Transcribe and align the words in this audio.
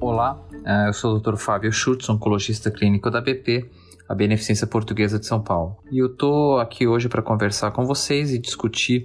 Olá, 0.00 0.40
é, 0.64 0.88
eu 0.88 0.92
sou 0.92 1.16
o 1.16 1.20
Dr. 1.20 1.36
Fábio 1.36 1.72
Schutz, 1.72 2.08
oncologista 2.08 2.70
clínico 2.70 3.10
da 3.10 3.20
BP, 3.20 3.70
a 4.08 4.14
Beneficência 4.14 4.66
Portuguesa 4.66 5.18
de 5.18 5.26
São 5.26 5.40
Paulo. 5.40 5.76
E 5.90 5.98
eu 5.98 6.06
estou 6.06 6.58
aqui 6.58 6.86
hoje 6.86 7.08
para 7.08 7.22
conversar 7.22 7.70
com 7.70 7.86
vocês 7.86 8.32
e 8.32 8.38
discutir 8.38 9.04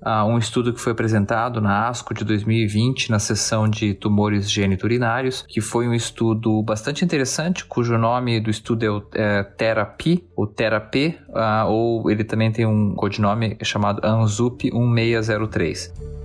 uh, 0.00 0.24
um 0.24 0.38
estudo 0.38 0.72
que 0.72 0.80
foi 0.80 0.92
apresentado 0.92 1.60
na 1.60 1.88
ASCO 1.88 2.14
de 2.14 2.24
2020, 2.24 3.10
na 3.10 3.18
sessão 3.18 3.68
de 3.68 3.92
tumores 3.94 4.50
geniturinários, 4.50 5.44
que 5.46 5.60
foi 5.60 5.86
um 5.86 5.94
estudo 5.94 6.62
bastante 6.62 7.04
interessante, 7.04 7.64
cujo 7.64 7.98
nome 7.98 8.40
do 8.40 8.48
estudo 8.48 8.84
é 8.84 8.90
o 8.90 9.02
é, 9.14 9.42
Therapy, 9.42 10.24
ou 10.34 10.46
Therapy, 10.46 11.18
uh, 11.28 11.68
ou 11.68 12.10
ele 12.10 12.24
também 12.24 12.50
tem 12.50 12.64
um 12.64 12.94
codinome 12.94 13.58
chamado 13.62 14.00
ANZUP 14.06 14.70
1603. 14.72 16.15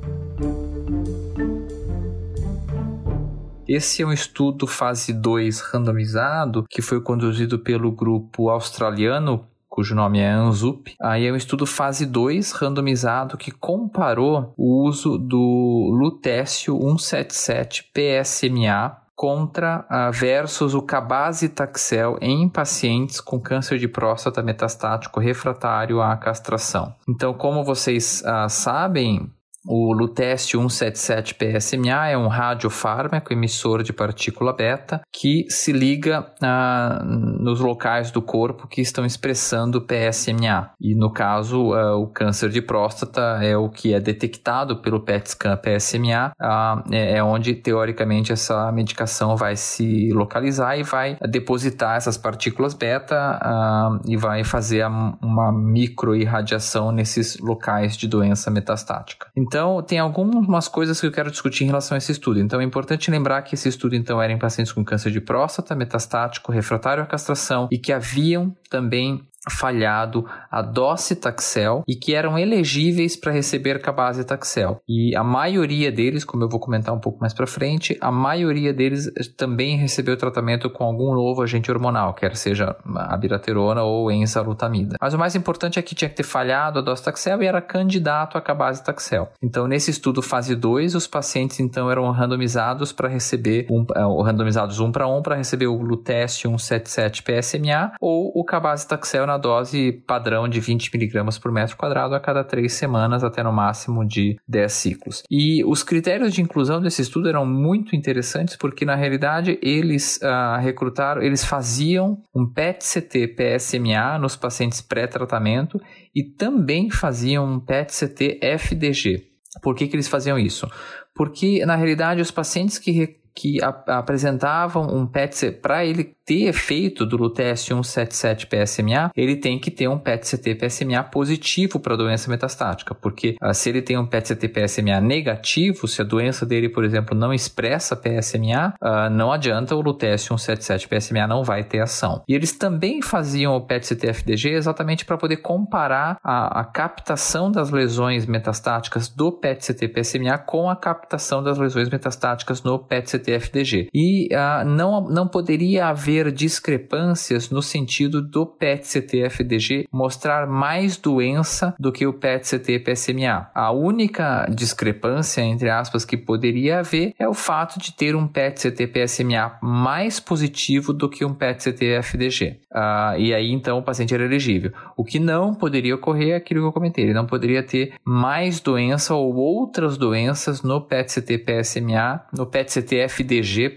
Esse 3.74 4.02
é 4.02 4.06
um 4.06 4.12
estudo 4.12 4.68
fase 4.68 5.14
2 5.14 5.62
randomizado 5.62 6.66
que 6.70 6.82
foi 6.82 7.00
conduzido 7.00 7.58
pelo 7.58 7.90
grupo 7.90 8.50
australiano 8.50 9.48
cujo 9.70 9.96
nome 9.96 10.20
é 10.20 10.30
ANZUP. 10.30 10.94
Aí 11.02 11.26
é 11.26 11.32
um 11.32 11.38
estudo 11.38 11.66
fase 11.66 12.06
2 12.06 12.52
randomizado 12.52 13.38
que 13.38 13.50
comparou 13.50 14.54
o 14.58 14.86
uso 14.86 15.18
do 15.18 15.90
lutécio 15.98 16.78
177 16.78 17.90
PSMA 17.94 18.98
contra 19.16 19.88
versus 20.12 20.74
o 20.74 20.82
cabazitaxel 20.82 22.18
em 22.20 22.50
pacientes 22.50 23.22
com 23.22 23.40
câncer 23.40 23.80
de 23.80 23.88
próstata 23.88 24.44
metastático 24.44 25.22
refratário 25.22 26.02
à 26.02 26.18
castração. 26.18 26.94
Então, 27.08 27.34
como 27.34 27.64
vocês 27.64 28.22
uh, 28.26 28.50
sabem, 28.50 29.32
o 29.66 29.94
lutécio 29.94 30.60
177 30.60 31.36
PSMA 31.36 32.08
é 32.08 32.18
um 32.18 32.28
radiofármaco 32.28 33.32
emissor 33.32 33.84
de 33.84 33.94
partícula 33.94 34.54
beta 34.54 35.02
que 35.14 35.46
se 35.50 35.72
liga 35.72 36.26
ah, 36.42 37.04
nos 37.04 37.60
locais 37.60 38.10
do 38.10 38.22
corpo 38.22 38.68
que 38.68 38.82
estão 38.82 39.06
expressando 39.06 39.86
PSMA. 39.86 40.72
E 40.80 40.96
no 40.96 41.12
caso, 41.12 41.74
ah, 41.74 41.96
o 41.96 42.08
câncer 42.08 42.50
de 42.50 42.62
próstata 42.62 43.40
é 43.44 43.56
o 43.56 43.70
que 43.70 43.94
é 43.94 44.00
detectado 44.00 44.82
pelo 44.82 45.02
PET 45.02 45.32
scan 45.32 45.58
PSMA, 45.58 46.32
ah, 46.42 46.84
é, 46.92 47.18
é 47.18 47.24
onde 47.24 47.54
teoricamente 47.54 48.32
essa 48.32 48.72
medicação 48.72 49.36
vai 49.36 49.56
se 49.56 50.10
localizar 50.12 50.78
e 50.78 50.84
vai 50.84 51.18
depositar 51.30 51.98
essas 51.98 52.18
partículas 52.18 52.74
beta 52.74 53.16
ah, 53.42 54.00
e 54.08 54.18
vai 54.18 54.44
fazer 54.44 54.86
uma 55.22 55.52
microirradiação 55.52 56.92
nesses 56.92 57.38
locais 57.40 57.96
de 57.96 58.08
doença 58.08 58.50
metastática. 58.50 59.28
Então, 59.52 59.84
tem 59.84 60.00
algumas 60.00 60.70
coisas 60.70 61.02
que 61.02 61.06
eu 61.06 61.12
quero 61.12 61.30
discutir 61.30 61.66
em 61.66 61.68
relação 61.68 61.96
a 61.96 61.98
esse 61.98 62.10
estudo. 62.10 62.40
Então, 62.40 62.62
é 62.62 62.64
importante 62.64 63.12
lembrar 63.12 63.42
que 63.42 63.54
esse 63.54 63.68
estudo 63.68 63.98
então 63.98 64.22
era 64.22 64.32
em 64.32 64.40
pacientes 64.40 64.72
com 64.72 64.82
câncer 64.82 65.12
de 65.12 65.20
próstata, 65.20 65.76
metastático, 65.76 66.54
refratário 66.54 67.04
à 67.04 67.06
castração 67.06 67.68
e 67.70 67.78
que 67.78 67.92
haviam 67.92 68.56
também 68.70 69.22
falhado 69.50 70.26
a 70.50 70.62
docetaxel 70.62 71.84
e 71.88 71.96
que 71.96 72.14
eram 72.14 72.38
elegíveis 72.38 73.16
para 73.16 73.32
receber 73.32 73.82
cabazitaxel. 73.82 74.82
E 74.88 75.16
a 75.16 75.24
maioria 75.24 75.92
deles, 75.92 76.24
como 76.24 76.44
eu 76.44 76.50
vou 76.50 76.60
comentar 76.60 76.94
um 76.94 77.00
pouco 77.00 77.20
mais 77.20 77.34
para 77.34 77.48
frente, 77.48 77.98
a 78.00 78.12
maioria 78.12 78.74
deles 78.74 79.12
também 79.38 79.78
recebeu 79.78 80.16
tratamento 80.16 80.70
com 80.70 80.84
algum 80.84 81.14
novo 81.14 81.42
agente 81.42 81.72
hormonal, 81.72 82.14
quer 82.14 82.36
seja 82.36 82.76
a 82.96 83.18
biraterona 83.18 83.84
ou 83.84 84.12
enzalutamida. 84.12 84.98
Mas 85.02 85.14
o 85.14 85.18
mais 85.18 85.36
importante 85.36 85.80
é 85.80 85.82
que 85.82 85.96
tinha 85.96 86.10
que 86.10 86.16
ter 86.16 86.24
falhado 86.24 86.80
a 86.80 86.82
docetaxel 86.82 87.42
e 87.42 87.48
era 87.48 87.62
candidato 87.62 88.38
a 88.38 88.42
cabazitaxel. 88.42 89.30
Então, 89.42 89.68
nesse 89.68 89.90
estudo 89.90 90.22
fase 90.22 90.56
2, 90.56 90.96
os 90.96 91.08
pacientes 91.08 91.60
então 91.60 91.90
eram 91.90 92.10
randomizados 92.12 92.92
para 92.92 93.08
receber 93.08 93.66
um, 93.70 93.86
uh, 93.96 94.22
randomizados 94.22 94.80
um 94.80 94.92
para 94.92 95.08
um 95.08 95.22
para 95.22 95.36
receber 95.36 95.68
o 95.68 95.82
lutécio 95.82 96.50
177 96.50 97.24
PSMA 97.24 97.94
ou 98.00 98.32
o 98.36 98.44
cabazitaxel 98.44 99.31
na 99.32 99.38
dose 99.38 99.92
padrão 100.06 100.48
de 100.48 100.60
20 100.60 100.92
miligramas 100.94 101.38
por 101.38 101.52
metro 101.52 101.78
quadrado 101.78 102.14
a 102.14 102.20
cada 102.20 102.44
três 102.44 102.74
semanas, 102.74 103.24
até 103.24 103.42
no 103.42 103.52
máximo 103.52 104.06
de 104.06 104.38
10 104.48 104.72
ciclos. 104.72 105.24
E 105.30 105.64
os 105.66 105.84
critérios 105.84 106.34
de 106.34 106.42
inclusão 106.42 106.82
desse 106.82 107.02
estudo 107.02 107.30
eram 107.30 107.46
muito 107.46 107.96
interessantes 107.96 108.56
porque, 108.56 108.84
na 108.86 108.96
realidade, 108.96 109.58
eles 109.62 110.20
uh, 110.22 110.60
recrutaram, 110.60 111.22
eles 111.22 111.46
faziam 111.46 112.22
um 112.36 112.46
PET-CT 112.46 113.36
PSMA 113.36 114.18
nos 114.20 114.36
pacientes 114.36 114.82
pré-tratamento 114.82 115.80
e 116.14 116.24
também 116.24 116.90
faziam 116.90 117.46
um 117.46 117.60
PET-CT 117.60 118.40
FDG. 118.42 119.32
Por 119.62 119.76
que, 119.76 119.88
que 119.88 119.96
eles 119.96 120.08
faziam 120.08 120.38
isso? 120.40 120.68
Porque, 121.16 121.66
na 121.66 121.76
realidade, 121.76 122.22
os 122.22 122.32
pacientes 122.32 122.80
que, 122.80 123.21
que 123.34 123.60
apresentavam 123.88 124.84
um 124.84 125.06
PET 125.06 125.52
para 125.62 125.86
ele 125.86 126.16
ter 126.26 126.48
efeito 126.48 127.06
do 127.06 127.18
lutécio 127.18 127.76
177 127.84 128.48
PSMA, 128.48 129.12
ele 129.16 129.36
tem 129.36 129.60
que 129.60 129.70
ter 129.70 129.88
um 129.88 129.98
PET-CT 129.98 130.56
PSMA 130.56 131.04
positivo 131.04 131.80
para 131.80 131.94
a 131.94 131.98
doença 131.98 132.30
metastática, 132.30 132.96
porque 132.96 133.36
uh, 133.44 133.54
se 133.54 133.70
ele 133.70 133.82
tem 133.82 133.98
um 133.98 134.06
PET-CT 134.06 134.48
PSMA 134.48 135.02
negativo, 135.02 135.88
se 135.88 136.02
a 136.02 136.06
doença 136.06 136.46
dele, 136.46 136.70
por 136.70 136.86
exemplo, 136.86 137.18
não 137.18 137.34
expressa 137.34 137.96
PSMA, 137.96 138.74
ah, 138.82 139.10
não 139.10 139.32
adianta 139.32 139.76
o 139.76 139.82
lutécio 139.82 140.38
177 140.38 140.88
PSMA 140.88 141.28
não 141.28 141.44
vai 141.44 141.64
ter 141.64 141.80
ação. 141.80 142.24
E 142.28 142.34
eles 142.34 142.54
também 142.54 143.02
faziam 143.02 143.56
o 143.56 143.62
PET-CT 143.62 144.08
FDG 144.08 144.50
exatamente 144.52 145.06
para 145.06 145.18
poder 145.18 145.38
comparar 145.38 146.18
a, 146.24 146.62
a, 146.62 146.64
captação 146.64 147.52
das 147.52 147.72
lesões 147.72 148.26
metastáticas 148.26 149.10
do 149.10 149.32
PET-CT 149.32 149.88
PSMA 149.90 150.38
com 150.38 150.70
a 150.70 150.76
captação 150.76 151.44
das 151.44 151.58
lesões 151.58 151.90
metastáticas 151.90 152.64
no 152.64 152.80
PET-CT 152.80 153.21
FDG. 153.30 153.90
E 153.94 154.30
uh, 154.34 154.66
não, 154.66 155.02
não 155.10 155.28
poderia 155.28 155.88
haver 155.88 156.32
discrepâncias 156.32 157.50
no 157.50 157.62
sentido 157.62 158.22
do 158.22 158.46
PET-CT-FDG 158.46 159.88
mostrar 159.92 160.48
mais 160.48 160.98
doença 160.98 161.76
do 161.80 161.92
que 161.92 162.08
o 162.08 162.14
PET-CT-PSMA. 162.14 163.50
A 163.54 163.72
única 163.72 164.48
discrepância, 164.50 165.42
entre 165.42 165.70
aspas, 165.70 166.06
que 166.06 166.18
poderia 166.18 166.80
haver 166.80 167.14
é 167.20 167.28
o 167.28 167.34
fato 167.34 167.80
de 167.80 167.94
ter 167.94 168.16
um 168.16 168.28
PET-CT-PSMA 168.28 169.58
mais 169.62 170.20
positivo 170.20 170.94
do 170.94 171.10
que 171.10 171.26
um 171.26 171.34
PET-CT-FDG. 171.34 172.60
Ah, 172.74 173.16
e 173.18 173.34
aí, 173.34 173.52
então, 173.52 173.78
o 173.78 173.84
paciente 173.84 174.14
era 174.14 174.24
elegível. 174.24 174.72
O 174.96 175.04
que 175.04 175.20
não 175.20 175.54
poderia 175.54 175.96
ocorrer 175.96 176.30
é 176.30 176.36
aquilo 176.36 176.62
que 176.62 176.68
eu 176.68 176.72
comentei. 176.72 177.04
Ele 177.04 177.14
não 177.14 177.26
poderia 177.26 177.62
ter 177.62 177.94
mais 178.04 178.60
doença 178.60 179.14
ou 179.14 179.36
outras 179.36 179.98
doenças 179.98 180.62
no 180.62 180.82
PET-CT-PSMA, 180.82 182.22
no 182.34 182.46
PET-CT-FDG, 182.46 183.11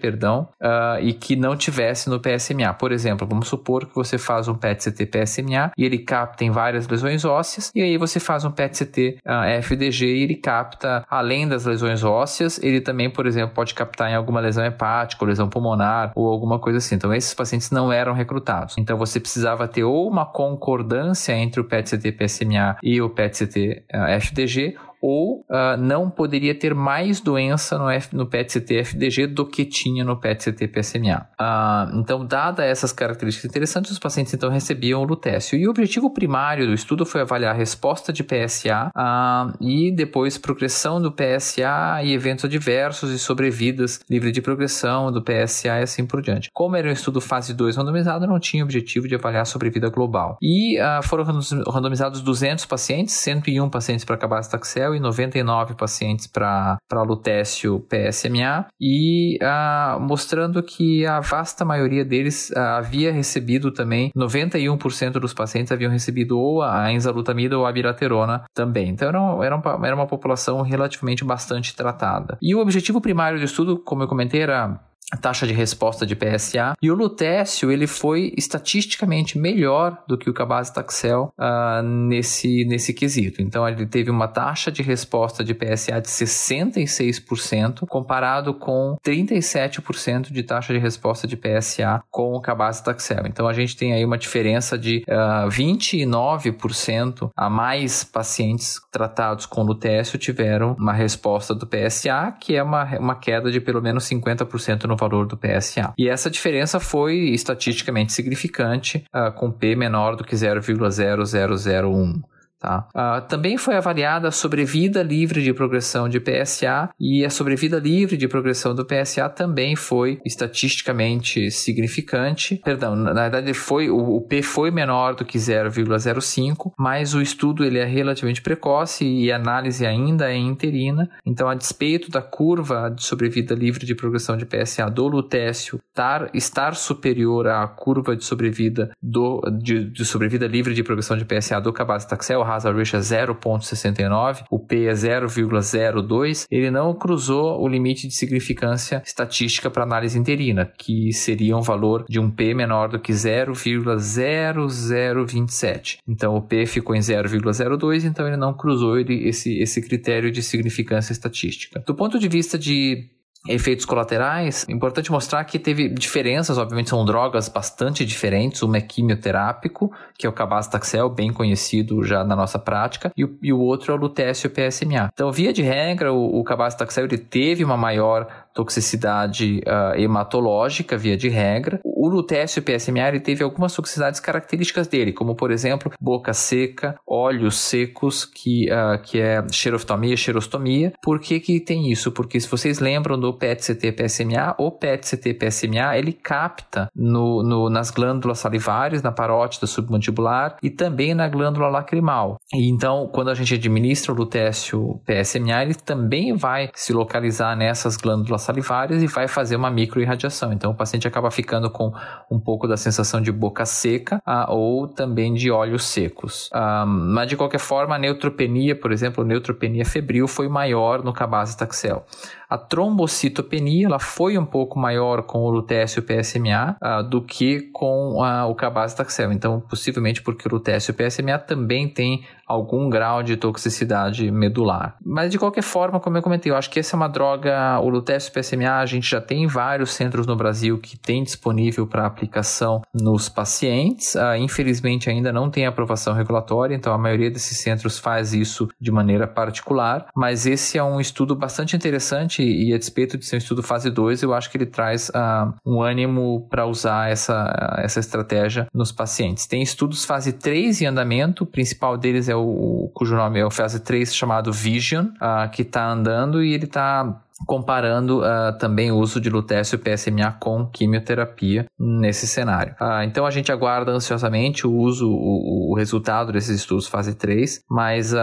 perdão, 0.00 0.48
uh, 0.62 1.00
e 1.00 1.12
que 1.12 1.36
não 1.36 1.56
tivesse 1.56 2.08
no 2.08 2.20
PSMA. 2.20 2.72
Por 2.74 2.92
exemplo, 2.92 3.26
vamos 3.26 3.48
supor 3.48 3.86
que 3.86 3.94
você 3.94 4.18
faz 4.18 4.48
um 4.48 4.54
PET-CT 4.54 5.06
PSMA 5.06 5.72
e 5.76 5.84
ele 5.84 5.98
capta 5.98 6.44
em 6.44 6.50
várias 6.50 6.86
lesões 6.88 7.24
ósseas, 7.24 7.70
e 7.74 7.82
aí 7.82 7.96
você 7.96 8.20
faz 8.20 8.44
um 8.44 8.50
PET-CT 8.50 9.18
uh, 9.18 9.20
ah, 9.24 9.46
FDG 9.46 10.06
e 10.06 10.22
ele 10.22 10.34
capta, 10.36 11.04
além 11.08 11.46
das 11.46 11.64
lesões 11.64 12.02
ósseas, 12.02 12.62
ele 12.62 12.80
também, 12.80 13.10
por 13.10 13.26
exemplo, 13.26 13.54
pode 13.54 13.74
captar 13.74 14.10
em 14.10 14.14
alguma 14.14 14.40
lesão 14.40 14.64
hepática, 14.64 15.24
ou 15.24 15.28
lesão 15.28 15.48
pulmonar, 15.48 16.12
ou 16.14 16.28
alguma 16.28 16.58
coisa 16.58 16.78
assim. 16.78 16.94
Então, 16.94 17.12
esses 17.12 17.34
pacientes 17.34 17.70
não 17.70 17.92
eram 17.92 18.12
recrutados. 18.12 18.76
Então, 18.78 18.96
você 18.96 19.20
precisava 19.20 19.66
ter 19.68 19.84
ou 19.84 20.08
uma 20.08 20.26
concordância 20.26 21.32
entre 21.32 21.60
o 21.60 21.64
PET-CT 21.64 22.12
PSMA 22.12 22.76
e 22.82 23.00
o 23.00 23.10
PET-CT 23.10 23.84
ah, 23.92 24.10
FDG, 24.10 24.76
ou 25.06 25.40
uh, 25.50 25.76
não 25.78 26.08
poderia 26.08 26.54
ter 26.54 26.74
mais 26.74 27.20
doença 27.20 27.76
no, 27.76 27.90
F, 27.90 28.16
no 28.16 28.26
PET-CT-FDG 28.26 29.26
do 29.26 29.44
que 29.44 29.66
tinha 29.66 30.02
no 30.02 30.18
PET-CT-PSMA. 30.18 31.18
Uh, 31.18 31.34
ah, 31.38 31.92
então, 31.92 32.24
dada 32.24 32.64
essas 32.64 32.90
características 32.90 33.50
interessantes, 33.50 33.90
os 33.90 33.98
pacientes 33.98 34.32
então 34.32 34.48
recebiam 34.48 35.02
o 35.02 35.04
lutécio. 35.04 35.58
E 35.58 35.66
o 35.66 35.70
objetivo 35.70 36.10
primário 36.10 36.66
do 36.66 36.72
estudo 36.72 37.04
foi 37.04 37.20
avaliar 37.20 37.54
a 37.54 37.58
resposta 37.58 38.14
de 38.14 38.24
PSA 38.24 38.86
uh, 38.86 38.90
ah, 38.94 39.52
e 39.60 39.92
depois 39.94 40.38
progressão 40.38 41.02
do 41.02 41.12
PSA 41.12 42.02
e 42.02 42.14
eventos 42.14 42.46
adversos 42.46 43.10
e 43.10 43.18
sobrevidas 43.18 44.00
livre 44.08 44.32
de 44.32 44.40
progressão 44.40 45.12
do 45.12 45.22
PSA 45.22 45.80
e 45.80 45.82
assim 45.82 46.06
por 46.06 46.22
diante. 46.22 46.48
Como 46.54 46.76
era 46.76 46.88
um 46.88 46.92
estudo 46.92 47.20
fase 47.20 47.52
2 47.52 47.76
randomizado, 47.76 48.26
não 48.26 48.40
tinha 48.40 48.64
objetivo 48.64 49.06
de 49.06 49.16
avaliar 49.16 49.42
a 49.42 49.44
sobrevida 49.44 49.90
global. 49.90 50.38
E 50.40 50.78
foram 51.02 51.24
randomizados 51.68 52.22
200 52.22 52.64
pacientes, 52.64 53.14
101 53.16 53.68
pacientes 53.68 54.04
para 54.06 54.16
cabazitaxel 54.16 54.93
e 54.94 55.00
99 55.00 55.74
pacientes 55.74 56.26
para 56.26 56.78
lutécio 57.06 57.80
PSMA, 57.80 58.66
e 58.80 59.38
ah, 59.42 59.98
mostrando 60.00 60.62
que 60.62 61.06
a 61.06 61.20
vasta 61.20 61.64
maioria 61.64 62.04
deles 62.04 62.52
ah, 62.56 62.78
havia 62.78 63.12
recebido 63.12 63.72
também, 63.72 64.10
91% 64.16 65.12
dos 65.12 65.34
pacientes 65.34 65.72
haviam 65.72 65.90
recebido 65.90 66.38
ou 66.38 66.62
a 66.62 66.92
enzalutamida 66.92 67.58
ou 67.58 67.66
a 67.66 67.72
biraterona 67.72 68.44
também. 68.54 68.90
Então 68.90 69.08
era, 69.08 69.18
era, 69.44 69.56
uma, 69.56 69.86
era 69.86 69.96
uma 69.96 70.06
população 70.06 70.62
relativamente 70.62 71.24
bastante 71.24 71.74
tratada. 71.74 72.38
E 72.40 72.54
o 72.54 72.60
objetivo 72.60 73.00
primário 73.00 73.38
do 73.38 73.44
estudo, 73.44 73.78
como 73.78 74.02
eu 74.02 74.08
comentei, 74.08 74.42
era 74.42 74.80
taxa 75.20 75.46
de 75.46 75.52
resposta 75.52 76.06
de 76.06 76.16
PSA. 76.16 76.74
E 76.80 76.90
o 76.90 76.94
lutécio, 76.94 77.70
ele 77.70 77.86
foi 77.86 78.32
estatisticamente 78.36 79.38
melhor 79.38 80.02
do 80.08 80.16
que 80.16 80.30
o 80.30 80.34
cabazitaxel 80.34 81.32
uh, 81.38 81.82
nesse, 81.82 82.64
nesse 82.64 82.92
quesito. 82.92 83.42
Então, 83.42 83.68
ele 83.68 83.86
teve 83.86 84.10
uma 84.10 84.28
taxa 84.28 84.70
de 84.70 84.82
resposta 84.82 85.44
de 85.44 85.54
PSA 85.54 86.00
de 86.00 86.08
66%, 86.08 87.86
comparado 87.88 88.54
com 88.54 88.96
37% 89.04 90.32
de 90.32 90.42
taxa 90.42 90.72
de 90.72 90.78
resposta 90.78 91.26
de 91.26 91.36
PSA 91.36 92.02
com 92.10 92.34
o 92.34 92.40
cabazitaxel. 92.40 93.26
Então, 93.26 93.46
a 93.46 93.52
gente 93.52 93.76
tem 93.76 93.92
aí 93.92 94.04
uma 94.04 94.18
diferença 94.18 94.78
de 94.78 95.04
uh, 95.08 95.24
ah, 95.24 95.48
29% 95.48 97.30
a 97.36 97.50
mais 97.50 98.04
pacientes 98.04 98.80
tratados 98.90 99.46
com 99.46 99.62
lutécio 99.62 100.18
tiveram 100.18 100.74
uma 100.78 100.92
resposta 100.92 101.54
do 101.54 101.66
PSA, 101.66 102.34
que 102.40 102.56
é 102.56 102.62
uma, 102.62 102.84
uma 102.98 103.14
queda 103.14 103.50
de 103.50 103.60
pelo 103.60 103.82
menos 103.82 104.04
50% 104.04 104.84
no 104.84 104.93
valor 104.96 105.26
do 105.26 105.36
PSA. 105.36 105.92
E 105.98 106.08
essa 106.08 106.30
diferença 106.30 106.80
foi 106.80 107.30
estatisticamente 107.30 108.12
significante, 108.12 109.04
uh, 109.14 109.32
com 109.32 109.50
P 109.50 109.74
menor 109.74 110.16
do 110.16 110.24
que 110.24 110.34
0,0001. 110.34 112.22
Tá? 112.64 112.88
Uh, 112.94 113.28
também 113.28 113.58
foi 113.58 113.76
avaliada 113.76 114.28
a 114.28 114.30
sobrevida 114.30 115.02
livre 115.02 115.42
de 115.42 115.52
progressão 115.52 116.08
de 116.08 116.18
PSA 116.18 116.88
e 116.98 117.22
a 117.22 117.28
sobrevida 117.28 117.78
livre 117.78 118.16
de 118.16 118.26
progressão 118.26 118.74
do 118.74 118.86
PSA 118.86 119.28
também 119.28 119.76
foi 119.76 120.18
estatisticamente 120.24 121.50
significante. 121.50 122.58
Perdão, 122.64 122.96
na 122.96 123.12
verdade 123.12 123.52
foi 123.52 123.90
o, 123.90 123.98
o 123.98 124.20
P 124.22 124.40
foi 124.40 124.70
menor 124.70 125.14
do 125.14 125.26
que 125.26 125.36
0,05, 125.36 126.72
mas 126.78 127.14
o 127.14 127.20
estudo 127.20 127.66
ele 127.66 127.78
é 127.78 127.84
relativamente 127.84 128.40
precoce 128.40 129.04
e 129.04 129.30
a 129.30 129.36
análise 129.36 129.84
ainda 129.84 130.32
é 130.32 130.36
interina. 130.36 131.10
Então, 131.26 131.46
a 131.50 131.54
despeito 131.54 132.10
da 132.10 132.22
curva 132.22 132.88
de 132.88 133.04
sobrevida 133.04 133.54
livre 133.54 133.84
de 133.84 133.94
progressão 133.94 134.38
de 134.38 134.46
PSA 134.46 134.88
do 134.88 135.06
lutécio 135.06 135.78
estar, 135.90 136.30
estar 136.32 136.74
superior 136.74 137.46
à 137.46 137.66
curva 137.66 138.16
de 138.16 138.24
sobrevida 138.24 138.90
do, 139.02 139.42
de, 139.60 139.84
de 139.84 140.04
sobrevida 140.06 140.46
livre 140.46 140.72
de 140.72 140.82
progressão 140.82 141.18
de 141.18 141.26
PSA 141.26 141.60
do 141.60 141.74
cabazitaxel, 141.74 142.42
hazard 142.54 142.78
ratio 142.78 142.98
é 142.98 143.00
0.69, 143.00 144.44
o 144.50 144.58
P 144.58 144.86
é 144.86 144.92
0,02, 144.92 146.46
ele 146.50 146.70
não 146.70 146.94
cruzou 146.94 147.60
o 147.60 147.68
limite 147.68 148.08
de 148.08 148.14
significância 148.14 149.02
estatística 149.04 149.68
para 149.70 149.82
análise 149.82 150.18
interina, 150.18 150.72
que 150.78 151.12
seria 151.12 151.54
um 151.56 151.62
valor 151.62 152.04
de 152.08 152.18
um 152.18 152.30
P 152.30 152.54
menor 152.54 152.88
do 152.88 152.98
que 152.98 153.12
0,0027. 153.12 155.98
Então 156.06 156.36
o 156.36 156.42
P 156.42 156.66
ficou 156.66 156.94
em 156.94 157.00
0,02, 157.00 158.04
então 158.04 158.26
ele 158.26 158.36
não 158.36 158.52
cruzou 158.54 158.98
esse, 158.98 159.58
esse 159.58 159.80
critério 159.82 160.30
de 160.30 160.42
significância 160.42 161.12
estatística. 161.12 161.82
Do 161.86 161.94
ponto 161.94 162.18
de 162.18 162.28
vista 162.28 162.58
de 162.58 163.08
efeitos 163.46 163.84
colaterais, 163.84 164.66
importante 164.68 165.12
mostrar 165.12 165.44
que 165.44 165.58
teve 165.58 165.88
diferenças, 165.88 166.56
obviamente 166.56 166.90
são 166.90 167.04
drogas 167.04 167.48
bastante 167.48 168.04
diferentes, 168.04 168.62
uma 168.62 168.78
é 168.78 168.80
quimioterápico, 168.80 169.92
que 170.16 170.26
é 170.26 170.28
o 170.28 170.32
cabazitaxel, 170.32 171.10
bem 171.10 171.32
conhecido 171.32 172.02
já 172.04 172.24
na 172.24 172.34
nossa 172.34 172.58
prática, 172.58 173.12
e 173.16 173.24
o, 173.24 173.38
e 173.42 173.52
o 173.52 173.60
outro 173.60 173.92
é 173.92 173.94
o 173.94 173.98
lutécio 173.98 174.50
PSMA. 174.50 175.10
Então, 175.12 175.30
via 175.30 175.52
de 175.52 175.62
regra, 175.62 176.12
o, 176.12 176.40
o 176.40 176.44
cabazitaxel 176.44 177.04
ele 177.04 177.18
teve 177.18 177.64
uma 177.64 177.76
maior 177.76 178.26
toxicidade 178.54 179.60
uh, 179.66 179.98
hematológica, 179.98 180.96
via 180.96 181.16
de 181.16 181.28
regra. 181.28 181.80
O 181.84 182.08
lutécio 182.08 182.62
PSMA 182.62 183.08
ele 183.08 183.20
teve 183.20 183.42
algumas 183.42 183.74
toxicidades 183.74 184.20
características 184.20 184.86
dele, 184.86 185.12
como 185.12 185.34
por 185.34 185.50
exemplo, 185.50 185.92
boca 186.00 186.32
seca, 186.32 186.94
olhos 187.06 187.56
secos, 187.56 188.24
que, 188.24 188.68
uh, 188.70 189.02
que 189.02 189.20
é 189.20 189.44
xeroftomia, 189.50 190.16
xerostomia. 190.16 190.92
Por 191.02 191.18
que, 191.18 191.40
que 191.40 191.58
tem 191.58 191.90
isso? 191.90 192.12
Porque 192.12 192.38
se 192.38 192.48
vocês 192.48 192.78
lembram 192.78 193.18
do 193.18 193.34
PET-CT 193.34 193.92
PSMA, 193.92 194.54
o 194.58 194.70
PET-CT 194.70 195.34
PSMA 195.34 195.98
ele 195.98 196.12
capta 196.12 196.88
no, 196.94 197.42
no, 197.42 197.68
nas 197.68 197.90
glândulas 197.90 198.38
salivares, 198.38 199.02
na 199.02 199.10
parótida 199.10 199.66
submandibular 199.66 200.56
e 200.62 200.70
também 200.70 201.14
na 201.14 201.28
glândula 201.28 201.68
lacrimal. 201.68 202.36
E 202.52 202.68
então, 202.68 203.08
quando 203.12 203.30
a 203.30 203.34
gente 203.34 203.54
administra 203.54 204.12
o 204.12 204.16
lutécio 204.16 205.00
PSMA, 205.04 205.62
ele 205.62 205.74
também 205.74 206.36
vai 206.36 206.70
se 206.74 206.92
localizar 206.92 207.56
nessas 207.56 207.96
glândulas 207.96 208.43
salivares 208.44 209.02
e 209.02 209.06
vai 209.06 209.26
fazer 209.26 209.56
uma 209.56 209.70
microirradiação. 209.70 210.52
Então, 210.52 210.70
o 210.70 210.74
paciente 210.74 211.08
acaba 211.08 211.30
ficando 211.30 211.70
com 211.70 211.92
um 212.30 212.38
pouco 212.38 212.68
da 212.68 212.76
sensação 212.76 213.20
de 213.20 213.32
boca 213.32 213.64
seca 213.64 214.20
ah, 214.24 214.52
ou 214.52 214.86
também 214.86 215.34
de 215.34 215.50
olhos 215.50 215.84
secos. 215.84 216.50
Ah, 216.52 216.84
mas, 216.86 217.28
de 217.28 217.36
qualquer 217.36 217.60
forma, 217.60 217.96
a 217.96 217.98
neutropenia, 217.98 218.74
por 218.74 218.92
exemplo, 218.92 219.24
neutropenia 219.24 219.84
febril 219.84 220.28
foi 220.28 220.48
maior 220.48 221.02
no 221.02 221.12
cabazitaxel. 221.12 222.04
A 222.54 222.58
trombocitopenia 222.58 223.86
ela 223.86 223.98
foi 223.98 224.38
um 224.38 224.46
pouco 224.46 224.78
maior 224.78 225.24
com 225.24 225.40
o 225.40 225.50
lutécio 225.50 226.00
PSMA 226.00 226.76
uh, 226.80 227.02
do 227.02 227.20
que 227.20 227.62
com 227.72 228.22
uh, 228.22 228.48
o 228.48 228.54
cabazitaxel. 228.54 229.32
Então, 229.32 229.60
possivelmente 229.60 230.22
porque 230.22 230.46
o 230.46 230.52
lutécio 230.52 230.94
PSMA 230.94 231.36
também 231.36 231.88
tem 231.88 232.24
algum 232.46 232.88
grau 232.88 233.22
de 233.22 233.36
toxicidade 233.36 234.30
medular. 234.30 234.96
Mas 235.04 235.30
de 235.30 235.38
qualquer 235.38 235.62
forma, 235.62 235.98
como 235.98 236.16
eu 236.16 236.22
comentei, 236.22 236.52
eu 236.52 236.56
acho 236.56 236.70
que 236.70 236.78
essa 236.78 236.94
é 236.94 236.96
uma 236.96 237.08
droga, 237.08 237.80
o 237.80 237.88
lutécio 237.88 238.32
PSMA, 238.32 238.78
a 238.78 238.86
gente 238.86 239.10
já 239.10 239.20
tem 239.20 239.46
vários 239.46 239.92
centros 239.92 240.26
no 240.26 240.36
Brasil 240.36 240.78
que 240.78 240.96
tem 240.96 241.22
disponível 241.22 241.86
para 241.86 242.06
aplicação 242.06 242.82
nos 242.92 243.28
pacientes. 243.28 244.14
Uh, 244.14 244.36
infelizmente 244.38 245.08
ainda 245.08 245.32
não 245.32 245.50
tem 245.50 245.66
aprovação 245.66 246.14
regulatória, 246.14 246.74
então 246.74 246.92
a 246.92 246.98
maioria 246.98 247.30
desses 247.30 247.58
centros 247.58 247.98
faz 247.98 248.32
isso 248.32 248.68
de 248.80 248.92
maneira 248.92 249.26
particular, 249.26 250.06
mas 250.14 250.46
esse 250.46 250.78
é 250.78 250.84
um 250.84 251.00
estudo 251.00 251.34
bastante 251.34 251.74
interessante 251.74 252.43
e 252.44 252.74
a 252.74 252.78
despeito 252.78 253.16
de 253.18 253.24
ser 253.24 253.36
um 253.36 253.38
estudo 253.38 253.62
fase 253.62 253.90
2, 253.90 254.22
eu 254.22 254.34
acho 254.34 254.50
que 254.50 254.56
ele 254.56 254.66
traz 254.66 255.08
uh, 255.10 255.52
um 255.64 255.82
ânimo 255.82 256.46
para 256.50 256.66
usar 256.66 257.10
essa, 257.10 257.78
essa 257.78 258.00
estratégia 258.00 258.66
nos 258.72 258.92
pacientes. 258.92 259.46
Tem 259.46 259.62
estudos 259.62 260.04
fase 260.04 260.32
3 260.32 260.82
em 260.82 260.86
andamento, 260.86 261.44
o 261.44 261.46
principal 261.46 261.96
deles 261.96 262.28
é 262.28 262.36
o, 262.36 262.90
cujo 262.94 263.16
nome 263.16 263.38
é 263.38 263.46
o 263.46 263.50
fase 263.50 263.80
3 263.80 264.14
chamado 264.14 264.52
Vision, 264.52 265.06
uh, 265.06 265.50
que 265.50 265.62
está 265.62 265.88
andando 265.88 266.42
e 266.42 266.52
ele 266.52 266.64
está 266.64 267.20
comparando 267.46 268.20
uh, 268.20 268.56
também 268.58 268.90
o 268.90 268.96
uso 268.96 269.20
de 269.20 269.30
lutécio 269.30 269.78
PSMA 269.78 270.32
com 270.40 270.66
quimioterapia 270.66 271.66
nesse 271.78 272.26
cenário. 272.26 272.74
Uh, 272.80 273.02
então 273.04 273.26
a 273.26 273.30
gente 273.30 273.52
aguarda 273.52 273.92
ansiosamente 273.92 274.66
o 274.66 274.72
uso, 274.72 275.08
o, 275.08 275.72
o 275.72 275.74
resultado 275.76 276.32
desses 276.32 276.60
estudos 276.60 276.86
fase 276.86 277.14
3, 277.14 277.60
mas 277.70 278.12
uh, 278.12 278.16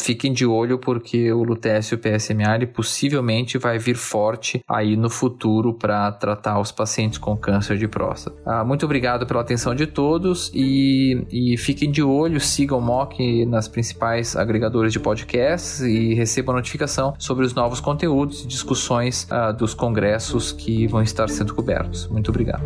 fiquem 0.00 0.32
de 0.32 0.46
olho 0.46 0.78
porque 0.78 1.32
o 1.32 1.42
lutécio 1.42 1.98
PSMA 1.98 2.54
ele 2.54 2.66
possivelmente 2.66 3.58
vai 3.58 3.78
vir 3.78 3.96
forte 3.96 4.60
aí 4.68 4.96
no 4.96 5.10
futuro 5.10 5.74
para 5.74 6.12
tratar 6.12 6.60
os 6.60 6.72
pacientes 6.72 7.18
com 7.18 7.36
câncer 7.36 7.76
de 7.76 7.88
próstata. 7.88 8.64
muito 8.64 8.84
obrigado 8.84 9.26
pela 9.26 9.40
atenção 9.40 9.74
de 9.74 9.86
todos 9.86 10.50
e, 10.54 11.26
e 11.30 11.56
fiquem 11.56 11.90
de 11.90 12.02
olho, 12.02 12.40
sigam 12.40 12.78
o 12.78 12.82
MOC 12.82 13.44
nas 13.46 13.68
principais 13.68 14.36
agregadores 14.36 14.92
de 14.92 15.00
podcasts 15.00 15.80
e 15.80 16.14
recebam 16.14 16.54
notificação 16.54 17.14
sobre 17.18 17.44
os 17.44 17.54
novos 17.54 17.80
conteúdos 17.80 18.46
discussões 18.46 18.67
uh, 19.24 19.52
dos 19.56 19.74
congressos 19.74 20.52
que 20.52 20.86
vão 20.86 21.02
estar 21.02 21.28
sendo 21.28 21.54
cobertos. 21.54 22.06
Muito 22.08 22.30
obrigado. 22.30 22.64